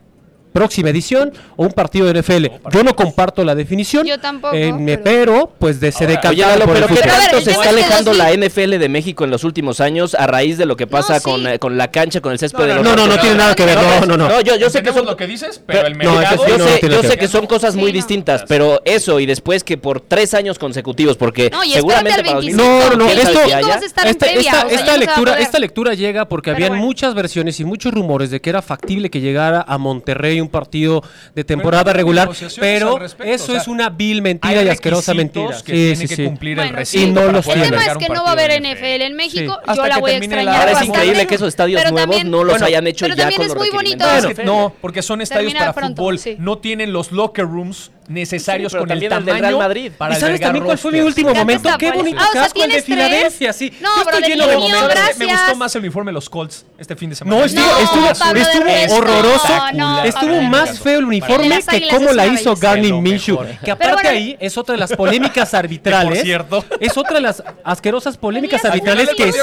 [0.51, 2.45] próxima edición o un partido de NFL?
[2.71, 4.05] Yo no comparto la definición.
[4.05, 5.51] Yo tampoco, eh, me- pero- pero...
[5.59, 8.31] pues de se Lalo, por el pero ¿qué ver, tanto se está alejando 2000 la
[8.47, 11.47] NFL de México en los últimos años a raíz de lo que pasa No, con,
[11.47, 13.35] eh, con la cancha, con el césped No, de no, los No, no, no tiene
[13.35, 13.77] nada que ver.
[13.77, 14.29] No, no, no.
[14.29, 16.47] No, yo, yo sé que son lo que dices, pero el mercado...
[16.47, 17.19] yo no, sé, yo que sé ver.
[17.19, 17.95] que son cosas muy Sí, no.
[17.97, 22.39] distintas, pero eso y después que por tres años consecutivos, porque No, y seguramente para
[22.39, 22.61] 25.
[22.63, 23.43] No, no, no, ¿quién sabe esto-
[23.85, 25.41] esta, esta- lectura, poder.
[25.41, 29.21] esta lectura llega porque habían muchas versiones y muchos rumores de que era factible que
[29.21, 31.03] llegara a Monterrey hay un partido
[31.35, 35.49] de temporada Pero regular, pero eso o sea, es una vil mentira y asquerosa mentira.
[35.49, 35.63] que Sí,
[35.95, 38.23] tiene sí, que cumplir Bueno, el recinto Y no los El tema es que no
[38.23, 39.57] va a haber NFL en México.
[39.65, 42.15] Hasta Yo la que voy a extrañar Ahora es increíble que esos estadios Pero nuevos
[42.15, 44.23] también- no los Bueno, hayan hecho pero ya también con es los muy requerimientos.
[44.23, 44.43] bonito.
[44.43, 46.19] No, porque son estadios para pronto, fútbol.
[46.39, 49.91] No tienen los locker rooms necesarios Sí, con el también el del tamaño Real Madrid.
[49.97, 51.69] para ¿Y sabes también cuál fue mi último momento?
[51.77, 53.07] Qué bonito Ah, o sea, casco el de ¿tienes tres?
[53.07, 53.73] Filadelfia, sí.
[53.81, 54.89] No, Yo pero estoy lleno de niño, momentos.
[54.89, 55.17] gracias.
[55.19, 57.37] Me gustó más el uniforme de los Colts este fin de semana.
[57.37, 59.53] No, estuvo, No, estuvo, Pablo, estuvo de verdad, horroroso.
[59.75, 63.39] no, estuvo Pablo, más feo el uniforme que cómo la hizo lo Minshew.
[63.63, 66.17] Que aparte bueno, ahí es otra de las polémicas arbitrales.
[66.19, 66.65] por cierto.
[66.79, 69.39] Es otra de las asquerosas polémicas arbitrales que sí,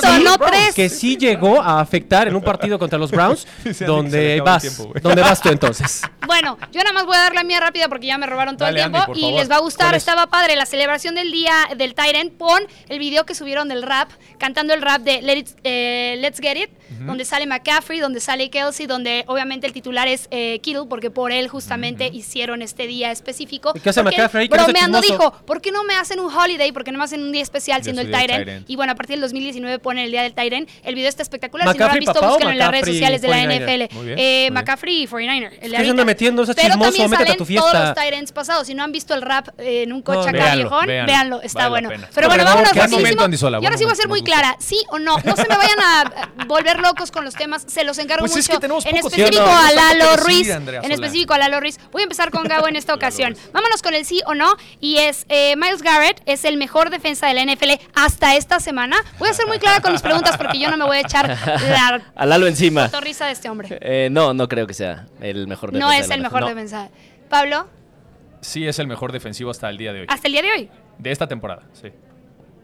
[0.74, 3.46] que sí llegó a afectar en un partido contra los Browns.
[3.86, 6.02] Donde vas, donde vas tú entonces.
[6.26, 8.66] Bueno, yo nada más voy a dar la mía rápida porque ya me robaron todo
[8.66, 9.40] Dale, el tiempo Andy, y favor.
[9.40, 9.94] les va a gustar.
[9.94, 12.32] Estaba padre la celebración del día del Tyrant.
[12.32, 16.40] Pon el video que subieron del rap, cantando el rap de Let It- eh, Let's
[16.40, 20.84] Get It, donde sale McCaffrey, donde sale Kelsey, donde obviamente el titular es eh, Kittle,
[20.88, 23.72] porque por él justamente hicieron este día específico.
[23.74, 24.48] ¿Y qué hace McCaffrey?
[24.48, 26.72] ¿Qué hace Bromeando dijo, ¿por qué no me hacen un holiday?
[26.72, 28.10] ¿Por qué no me hacen un día especial siendo el?
[28.10, 28.68] Tyrant.
[28.68, 30.68] Y bueno, a partir del 2019 ponen el día del Tyrant.
[30.84, 31.66] El video está espectacular.
[31.72, 33.86] si no lo han ¿McCaffrey visto, búsquenlo en las redes sociales de la 49er?
[33.88, 33.94] NFL.
[33.96, 34.54] Muy bien, Eh, muy.
[34.54, 35.50] McCaffrey 49er.
[35.60, 36.04] El de ahorita.
[36.04, 37.70] metiendo ese Pero chismoso, también métete a salen tu fiesta.
[37.70, 38.66] todos los Tyrants pasados.
[38.66, 41.42] Si no han visto el rap eh, en un coche acá viejón, véanlo.
[41.42, 41.90] está bueno.
[42.14, 44.56] Pero bueno, vámonos Y ahora sí voy a momento, ser muy clara.
[44.58, 45.16] Sí o no.
[45.24, 47.64] No se me vayan a volver locos con los temas.
[47.66, 48.52] Se los encargo Pues es mucho.
[48.52, 50.50] que tenemos en específico no a Lalo Ruiz.
[50.50, 51.78] Andrea En específico a Lalo Ruiz.
[51.92, 53.36] Voy a empezar con Gabo en esta ocasión.
[53.52, 54.56] Vámonos con el sí o no.
[54.80, 58.96] Y es eh, Miles Garrett es el mejor defensa de la NFL hasta esta semana.
[59.18, 61.28] Voy a ser muy clara con mis preguntas porque yo no me voy a echar
[61.28, 62.88] la Al halo encima.
[62.88, 63.78] torriza de este hombre.
[63.80, 66.48] Eh, no, no creo que sea el mejor No defensa es de el mejor no.
[66.48, 66.90] defensa.
[67.28, 67.68] Pablo,
[68.42, 70.06] Sí, es el mejor defensivo hasta el día de hoy.
[70.08, 70.70] hasta el día de hoy.
[70.98, 71.88] De esta temporada, sí.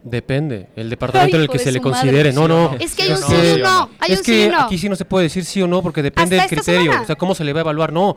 [0.05, 2.01] Depende, el departamento Ay, en el que se le su madre.
[2.01, 2.33] considere.
[2.33, 2.75] No, no.
[2.81, 3.39] Es que hay Sí un o sí no.
[3.39, 3.79] y un Sí o no.
[3.87, 3.91] no.
[4.01, 4.61] Hay es un sí que un no.
[4.63, 6.83] aquí sí no se puede decir sí o no porque depende Hasta del criterio.
[6.83, 7.03] semana.
[7.03, 7.93] O sea, cómo se le va a evaluar.
[7.93, 8.09] No.
[8.11, 8.17] O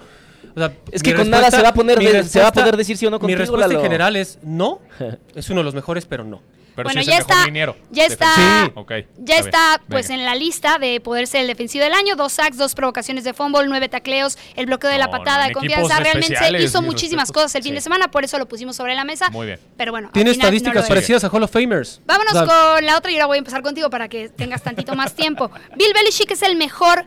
[0.58, 2.52] sea, Es que mi con nada se va a poner mi de- se va a
[2.52, 4.80] poder decir sí o no Mi contigo, respuesta en general es no.
[5.36, 6.42] Es uno de los mejores, pero no.
[6.76, 7.78] Pero bueno, sí es ya el mejor está, liniero.
[7.92, 8.36] ya está.
[8.36, 8.72] Sí.
[8.76, 10.22] Ok, ya está, pues Venga.
[10.22, 13.34] en la lista de poder ser el defensivo del año, dos sacks, dos provocaciones de
[13.34, 17.24] fumble, nueve tacleos, el bloqueo de la patada no, de confianza, realmente especiales, hizo muchísimas
[17.30, 17.44] respetos.
[17.44, 17.76] cosas el fin Sí.
[17.76, 19.30] de semana, por eso lo pusimos sobre la mesa.
[19.30, 19.60] Muy bien.
[19.78, 20.90] Pero bueno, Tiene no estadísticas es.
[20.90, 22.02] parecidas a Hall of Famers.
[22.06, 25.14] Vámonos con la otra y ahora voy a empezar contigo para que tengas tantito más
[25.14, 25.50] tiempo.
[25.78, 27.06] Bill Belichick es el mejor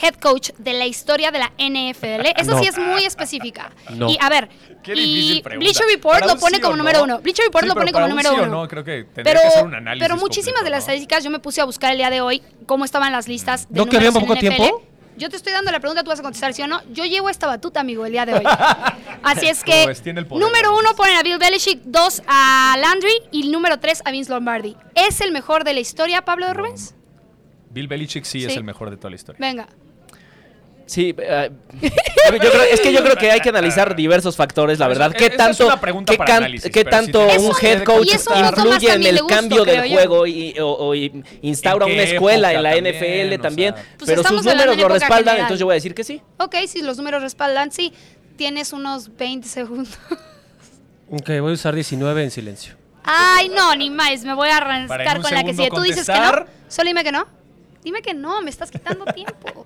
[0.00, 2.26] head coach de la historia de la NFL.
[2.36, 2.58] Esa No.
[2.60, 3.70] sí es muy específica.
[3.90, 4.08] No.
[4.10, 4.48] Y a ver,
[4.82, 5.64] Qué y difícil pregunta.
[5.64, 7.04] Bleacher Report lo pone sí como número no.
[7.04, 7.18] uno.
[7.20, 8.62] Bleacher Report Sí, lo pero pone como un número sí o uno.
[8.62, 11.30] no, creo que tendría pero, que hacer un análisis pero muchísimas de las estadísticas yo
[11.30, 13.96] me puse a buscar el día de hoy cómo estaban las listas de ¿No que
[13.96, 14.40] había poco NFL.
[14.40, 14.82] tiempo?
[15.16, 16.80] Yo te estoy dando la pregunta, tú vas a contestar sí o no.
[16.92, 18.44] Yo llevo esta batuta, amigo, el día de hoy.
[19.24, 20.00] Así es ¿Cómo que, ves?
[20.00, 20.78] Tiene el poder, número ¿no?
[20.78, 24.76] uno ponen a Bill Belichick, dos a Landry y número tres a Vince Lombardi.
[24.94, 26.94] ¿Es el mejor de la historia, Pablo de Rubens?
[27.70, 28.46] Bill Belichick sí, Sí.
[28.46, 29.38] es el mejor de toda la historia.
[29.40, 29.66] Venga.
[30.88, 31.50] Sí, eh,
[31.82, 35.12] yo creo- es que yo creo que hay que analizar diversos factores, la verdad.
[35.12, 38.08] ¿Qué tanto, una pregunta qué para can- análisis, qué sí tanto te- un head coach
[38.14, 42.52] influye en el gusto, cambio del juego y, o, o y instaura ¿En una escuela
[42.54, 42.94] en la también?
[42.96, 43.74] NFL O también?
[43.74, 45.38] sea- Pues pero sus números lo respaldan, general.
[45.40, 46.22] entonces yo voy a decir que sí.
[46.38, 47.92] Ok, si los números respaldan, sí.
[48.38, 49.98] Tienes unos 20 segundos.
[51.10, 52.74] Ok, voy a usar 19 en silencio.
[53.04, 54.22] Ay, no, ni más.
[54.24, 55.70] Me voy a arrancar con la que sigue.
[55.70, 56.46] Tú dices que no.
[56.68, 57.26] Solo dime que no.
[57.82, 59.64] Dime que no, me estás quitando tiempo.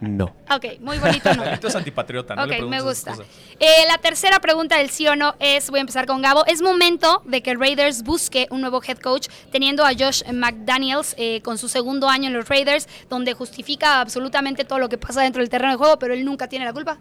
[0.00, 0.34] No.
[0.50, 1.44] Ok, muy bonito no.
[1.52, 2.46] Esto es antipatriota, ¿no?
[2.46, 3.14] Le Ok, me gusta.
[3.58, 6.62] Eh, la tercera pregunta del sí o no es, voy a empezar con Gabo, es
[6.62, 11.58] momento de que Raiders busque un nuevo head coach, teniendo a Josh McDaniels eh, con
[11.58, 15.50] su segundo año en los Raiders, donde justifica absolutamente todo lo que pasa dentro del
[15.50, 16.98] terreno de juego, pero él nunca tiene la culpa.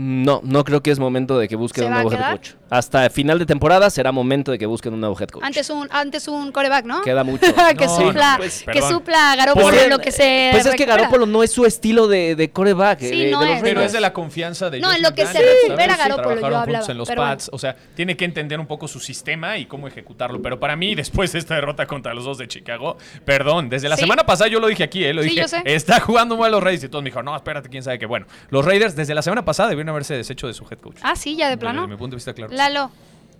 [0.00, 2.50] No, no creo que es momento de que busquen ¿Se un nuevo head coach.
[2.70, 5.42] Hasta final de temporada será momento de que busquen un nuevo head coach.
[5.42, 7.02] Antes un, antes un coreback, ¿no?
[7.02, 7.46] Queda mucho.
[7.76, 10.66] que No, supla, no, pues, que supla a Garoppolo Por- en lo que se pues
[10.66, 10.84] es que.
[10.84, 13.00] Garoppolo no es su estilo de, de coreback.
[13.00, 13.62] Sí, eh, de, no de los es.
[13.62, 15.98] Pero es de la confianza de No, en lo que se recupera ¿sabes?
[15.98, 18.86] Garoppolo, yo Trabajaron hablaba, juntos en los Pats, o sea, tiene que entender un poco
[18.86, 20.40] su sistema y cómo ejecutarlo.
[20.40, 23.96] Pero para mí, después de esta derrota contra los dos de Chicago, perdón, desde la
[23.96, 24.02] Sí.
[24.02, 25.12] semana pasada yo lo dije aquí, ¿eh?
[25.12, 25.60] lo Sí, dije, yo sé.
[25.64, 28.06] está jugando mal los Raiders y todos me dijeron, no, espérate, quién sabe qué.
[28.06, 30.96] Bueno, los Raiders desde la semana pasada debieron haberse deshecho de su head coach.
[31.02, 31.82] Ah, sí, ya de plano.
[31.82, 32.52] Desde mi punto de vista, claro.
[32.54, 32.90] Lalo.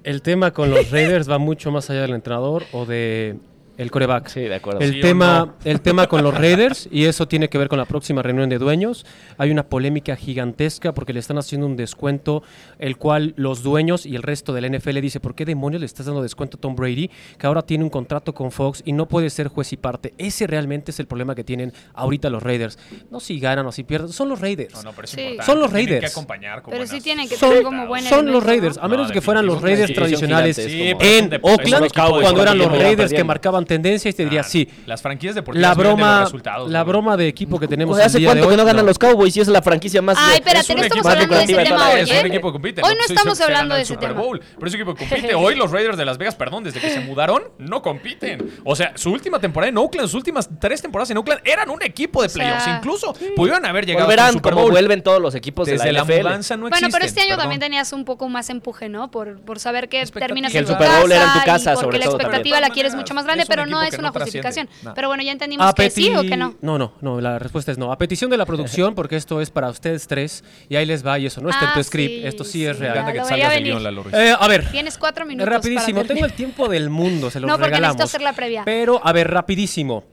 [0.05, 3.37] El tema con los Raiders va mucho más allá del entrenador o de
[3.79, 4.29] el coreback.
[4.29, 4.81] Sí, de acuerdo.
[4.81, 5.55] El Sí tema, no.
[5.65, 8.59] el tema con los Raiders, y eso tiene que ver con la próxima reunión de
[8.59, 9.07] dueños,
[9.39, 12.43] hay una polémica gigantesca porque le están haciendo un descuento,
[12.79, 16.05] el cual los dueños y el resto del NFL dice, ¿por qué demonios le estás
[16.07, 19.31] dando descuento a Tom Brady, que ahora tiene un contrato con Fox y no puede
[19.31, 20.13] ser juez y parte?
[20.19, 22.79] Ese realmente es el problema que tienen ahorita los Raiders.
[23.11, 24.75] No si ganan o si pierden, son los Raiders.
[24.75, 25.21] No, no, pero es Sí.
[25.21, 25.47] importante.
[25.47, 26.13] Son los tienen Raiders.
[26.13, 28.45] que acompañar con Pero sí buenas- tienen que Son- tener como buen Son los.
[28.45, 30.97] Raiders, a No, menos de que fueran los Raiders tradicionales en
[31.43, 34.69] Oakland, cuando eran los Raiders que marcaban tendencia y te diría, sí.
[34.87, 38.07] Las franquicias deportivas La los broma, resultados, la broma de equipo que O tenemos sea,
[38.07, 38.89] el ¿hace de cuánto hoy, que no ganan no.
[38.89, 40.19] los Cowboys y es la franquicia más...
[40.19, 42.01] Ay, espérate, Es un no estamos equipo hablando de ese tema la hoy.
[42.01, 42.83] Es un equipo que compite.
[42.83, 44.15] Hoy no estamos hablando de el ese tema.
[44.15, 45.35] Bowl, pero es un equipo que compite.
[45.39, 48.51] Hoy los Raiders de Las Vegas, perdón, desde que se mudaron, no compiten.
[48.65, 51.83] O sea, su última temporada en Oakland, sus últimas tres temporadas en Oakland, eran un
[51.83, 52.67] equipo de sea, playoffs.
[52.69, 54.73] Incluso pudieron haber llegado un Super como Bowl.
[54.73, 57.61] vuelven todos los equipos Desde de la, la, mudanza no Bueno, pero este año también
[57.61, 59.11] tenías un poco más empuje, ¿no?
[59.11, 60.29] Por, por saber que Expectativa.
[60.29, 62.17] terminas Que en el tu Super Bowl era en tu casa, porque sobre la todo
[62.17, 62.69] expectativa también.
[62.69, 64.49] la quieres mucho más grande, pero no es que una no trasciende.
[64.49, 64.85] justificación.
[64.85, 64.95] No.
[64.95, 66.55] Pero bueno, ya entendimos A que sí o que no.
[66.61, 67.93] No, no, no, la respuesta es no.
[67.93, 71.19] A petición de la producción, porque esto es para ustedes tres, y ahí les va,
[71.19, 72.95] y eso no está en tu Ah, script, sí, esto sí es sí, real.
[72.97, 73.73] encanta que Lo te veía salgas del venir.
[73.75, 74.15] guion, Lalo Ruiz.
[74.15, 75.53] Eh, a ver, Tienes cuatro minutos.
[75.53, 77.97] rapidísimo, para tengo el tiempo del mundo, se los No, porque regalamos.
[77.97, 78.63] necesito hacer la previa.
[78.65, 80.05] Pero, a ver, rapidísimo.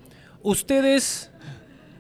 [0.42, 1.32] Ustedes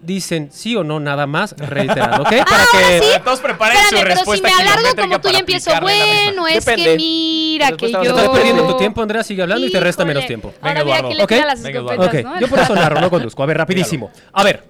[0.05, 2.29] dicen sí o no nada más, reiterando, ¿ok?
[2.29, 2.77] Para Ah, que...
[2.77, 3.21] ahora sí.
[3.23, 6.47] Todos preparen Espérame, su pero si respuesta me alargo como tú para ya empiezo, bueno,
[6.47, 8.17] es que mira que respuesta yo...
[8.17, 10.53] Estás perdiendo tu tiempo, Andrea, sigue hablando y te resta menos tiempo.
[10.61, 11.23] Ahora Venga, mira Eduardo.
[11.23, 11.31] ¿Ok?
[11.31, 13.43] las Venga, yo por eso narro, no conduzco.
[13.43, 14.11] A ver, rapidísimo.
[14.33, 14.63] A ver,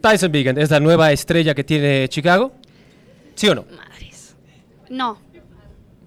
[0.00, 2.52] Tyson Biggin es la nueva estrella que tiene Chicago.
[3.34, 3.64] ¿Sí o no?
[3.76, 4.34] Madres.
[4.88, 5.18] No.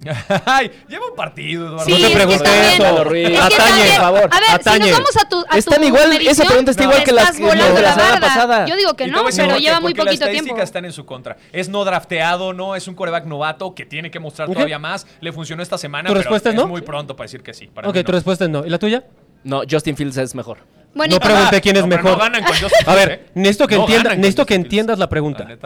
[0.46, 1.86] Ay, lleva un partido, Eduardo.
[1.86, 3.44] Sí, no te es que pregunté también- eso.
[3.44, 4.30] Atañe, por favor.
[4.32, 4.84] A ver, Atañe.
[4.86, 7.12] si nos vamos a tu a Están tu igual, esa pregunta está no, igual que
[7.12, 8.66] las estás que- volando de la semana pasada.
[8.66, 10.26] Yo digo que no, pero lleva muy poquito las tiempo.
[10.32, 11.38] estadísticas están en su contra.
[11.52, 15.06] Es no drafteado, no es un coreback novato que tiene que mostrar todavía más.
[15.20, 16.68] Le funcionó esta semana, ¿Tu pero respuesta es es no?
[16.68, 17.68] muy pronto para decir que sí.
[17.68, 18.66] Para Ok, tu respuesta es no.
[18.66, 19.04] ¿Y la tuya?
[19.44, 20.58] No, Justin Fields es mejor.
[20.94, 22.12] Bueno, No pregunté quién es No, mejor.
[22.12, 23.26] No ganan con Justin A ver, ¿eh?
[23.34, 25.46] necesito que, No entienda- ganan con necesito que entiendas la pregunta.
[25.46, 25.54] la.
[25.54, 25.60] Es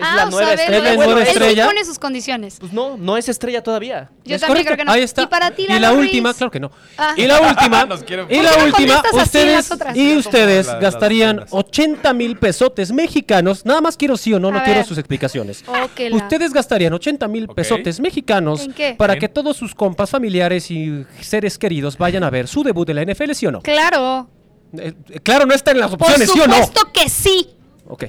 [0.00, 0.76] Ah, la nueva ver, estrella.
[0.78, 1.66] Es la bueno, nueva él sí estrella.
[1.66, 2.56] pone sus condiciones.
[2.60, 4.10] Pues no, no es estrella todavía.
[4.26, 4.66] Yo ¿Es también correcto?
[4.66, 4.92] creo que no.
[4.92, 5.22] Ahí está.
[5.22, 6.00] Y para ti, Y la Ruiz?
[6.06, 6.70] última, claro que no.
[6.98, 7.14] Ah.
[7.16, 11.66] Y la última, y ¿Por la última, ustedes y ustedes la- gastarían las buenas.
[11.68, 13.64] 80 mil pesotes mexicanos.
[13.64, 15.64] Nada más quiero sí o no, no quiero sus explicaciones.
[16.12, 21.96] Ustedes gastarían 80 mil pesotes mexicanos para que todos sus compas, familiares y seres queridos
[21.96, 23.60] vayan a ver su debut de la NFL, ¿sí o no?
[23.62, 24.28] Claro.
[24.76, 26.54] Eh, eh, claro, no está en las Por opciones, ¿sí o no?
[26.54, 27.50] supuesto que sí.
[27.86, 28.04] Ok.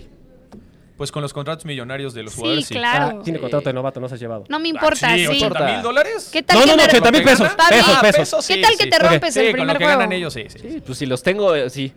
[0.97, 2.73] Pues con los contratos millonarios de los Sí, jugadores, sí.
[2.73, 3.19] claro.
[3.19, 4.43] Ah, tiene contrato de novato, no se ha llevado.
[4.49, 5.27] No me Ah, importa, sí, sí.
[5.45, 6.29] 80 mil dólares.
[6.29, 8.47] ¿Qué tal No, no, no, me- 80 mil ¿Lo que pesos, pesos, Ah, pesos.
[8.47, 9.99] ¿Qué tal que te rompes Sí, el con primer lo que juego?
[9.99, 10.43] ganan ellos, sí.
[10.49, 10.59] sí.
[10.59, 11.93] Sí, pues si los tengo, eh, sí.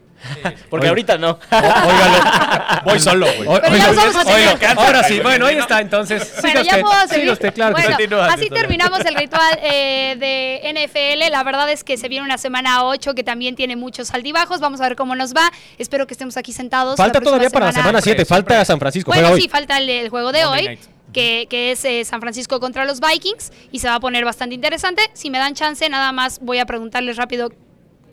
[0.70, 1.38] Porque ahorita no.
[2.84, 3.48] Voy solo, güey.
[3.48, 4.48] O- Pero ya oigan, vamos a seguir.
[4.54, 6.32] oigan, ahora sí, bueno, ahí está, entonces.
[6.40, 7.30] Bueno, siga ya usted, puedo siga seguir.
[7.32, 8.02] usted, claro que Bueno, sí.
[8.02, 11.30] Continúa, así terminamos el ritual eh, de NFL.
[11.30, 14.60] La verdad es que se viene una semana 8 que también tiene muchos altibajos.
[14.60, 15.50] Vamos a ver cómo nos va.
[15.78, 16.96] Espero que estemos aquí sentados.
[16.96, 18.64] Falta próxima todavía para la semana 7, Siempre, falta.
[18.64, 20.66] San Francisco, Bueno, juega sí, falta el, el juego de Monday hoy.
[20.76, 20.80] night.
[21.12, 24.54] Que, que es eh, San Francisco contra los Vikings y se va a poner bastante
[24.54, 25.02] interesante.
[25.12, 27.50] Si me dan chance, nada más voy a preguntarles rápido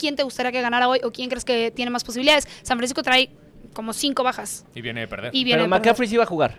[0.00, 2.48] quién te gustaría que ganara hoy o quién crees que tiene más posibilidades.
[2.62, 3.30] San Francisco trae
[3.74, 5.30] como cinco bajas Y viene de perder.
[5.34, 5.80] y viene Pero de perder.
[5.86, 6.58] McCaffrey sí va a jugar.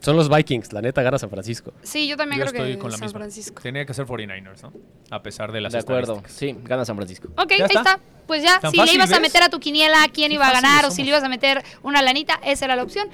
[0.00, 1.72] Son los Vikings, la neta gana San Francisco.
[1.82, 3.20] Sí, yo también Yo creo estoy que con la San misma.
[3.20, 3.62] Francisco.
[3.62, 4.72] Tenía que ser 49ers, ¿no?
[5.10, 6.22] A pesar de las De acuerdo.
[6.26, 7.28] Sí, gana San Francisco.
[7.36, 7.78] Ok, ¿Ya ahí está?
[7.80, 8.00] está.
[8.26, 10.52] Pues ya, ¿Tan si le ibas a meter a tu quiniela quién Qué iba a
[10.52, 13.08] ganar o si le ibas a meter una lanita, esa era la opción.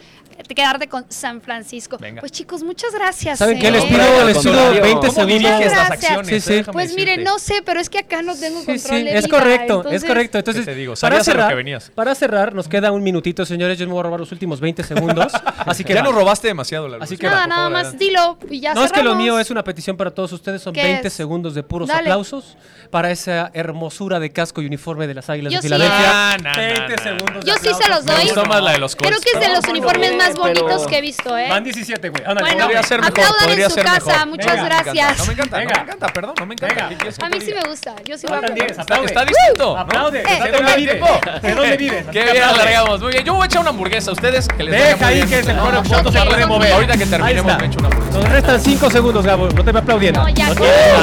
[0.47, 1.97] Te quedarte con San Francisco.
[1.99, 2.21] Venga.
[2.21, 3.39] Pues chicos, muchas gracias.
[3.39, 3.69] ¿Saben qué?
[3.69, 3.71] ¿eh?
[3.71, 4.83] Les No, pido, les pido contrario.
[4.83, 5.43] 20 ¿Cómo segundos.
[5.43, 5.91] las Gracias.
[5.91, 6.29] acciones?
[6.29, 6.53] Sí, sí.
[6.57, 7.25] Déjame Pues mire, decirte.
[7.31, 9.75] no sé, pero es que acá no tengo Sí, control sí, de es vida, correcto,
[9.77, 10.39] entonces- es correcto.
[10.39, 10.93] Entonces, ¿Qué te digo?
[11.01, 11.91] para cerrar, que venías.
[11.95, 13.79] para cerrar, nos queda un minutito, señores.
[13.79, 15.33] Yo me voy a robar los últimos 20 segundos.
[15.65, 18.05] Así que ya nos robaste demasiado, la Así que Nada, va, nada favor, más adelante.
[18.05, 19.23] dilo y ya No, es que lo cerramos.
[19.23, 20.63] mío es una petición para todos ustedes.
[20.63, 21.13] Son ¿Qué 20 es?
[21.15, 22.01] segundos de puros Dale.
[22.01, 22.57] aplausos
[22.91, 26.35] para esa hermosura de casco y uniforme de las Águilas Yo de sí, Filadelfia.
[26.35, 26.37] ¿eh?
[26.43, 27.03] No, no, 20 no, no.
[27.03, 27.45] segundos.
[27.45, 28.25] de Yo sí se los Me doy.
[28.25, 28.97] gustó más la de los.
[28.97, 31.49] Creo que es de los No, uniformes no, más pero- bonitos que he visto, ¿eh?
[31.49, 32.23] Van 17, güey.
[32.25, 34.27] Ándale, Bueno, Podría ser mejor, aplaudan podría en su ser casa, mejor.
[34.29, 34.65] muchas Venga.
[34.67, 35.19] Gracias.
[35.19, 35.73] No me encanta, Venga.
[35.73, 36.75] no me encanta, perdón, no me encanta.
[36.75, 36.89] Venga.
[36.89, 37.95] ¿Qué quieres que A mí sí me gusta.
[38.05, 38.77] Yo sí voy a Faltan aplaudir.
[38.77, 39.75] 10, Está, distinto.
[39.75, 39.79] ¿no?
[39.81, 40.21] Aplaude.
[40.23, 40.43] Eh.
[40.45, 41.01] ¿De dónde vive?
[41.43, 42.07] ¿De dónde vive?
[42.13, 43.01] Qué bien alargamos.
[43.01, 43.25] Muy bien.
[43.25, 44.13] Yo voy a echar una hamburguesa.
[44.13, 44.47] ¿Ustedes?
[44.49, 46.73] Que les Deja ahí que se No, pone no, foto, se puede son mover.
[46.75, 48.19] Ahorita que terminemos me echo una hamburguesa.
[48.19, 49.49] Nos restan 5 segundos, Gabo.
[49.49, 50.21] No te me aplaudiendo.
[50.23, 50.49] No, ya.
[50.49, 50.55] No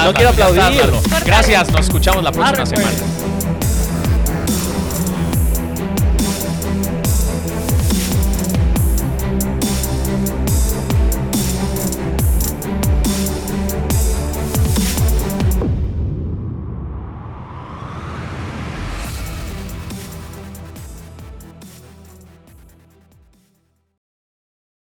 [0.05, 0.61] no quiero aplaudir.
[1.25, 2.95] Gracias, nos escuchamos la próxima Arre, pues.
[2.97, 3.52] semana.